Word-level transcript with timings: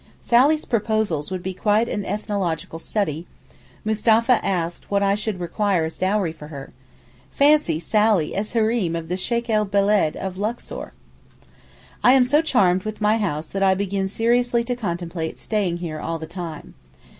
Sally's 0.23 0.65
proposals 0.65 1.29
would 1.29 1.43
be 1.43 1.53
quite 1.53 1.87
an 1.87 2.03
ethnological 2.05 2.79
study; 2.79 3.27
Mustapha 3.85 4.43
asked 4.43 4.89
what 4.89 5.03
I 5.03 5.13
should 5.13 5.39
require 5.39 5.85
as 5.85 5.99
dowry 5.99 6.33
for 6.33 6.47
her. 6.47 6.71
Fancy 7.29 7.79
Sally 7.79 8.33
as 8.33 8.53
Hareem 8.53 8.95
of 8.95 9.09
the 9.09 9.15
Sheykh 9.15 9.47
el 9.47 9.63
Beled 9.65 10.15
of 10.17 10.37
Luxor! 10.37 10.93
I 12.03 12.13
am 12.13 12.23
so 12.23 12.41
charmed 12.41 12.81
with 12.81 12.99
my 12.99 13.19
house 13.19 13.45
that 13.45 13.61
I 13.61 13.75
begin 13.75 14.07
seriously 14.07 14.63
to 14.63 14.75
contemplate 14.75 15.37
staying 15.37 15.77
here 15.77 15.99
all 15.99 16.17
the 16.17 16.25
time. 16.25 16.73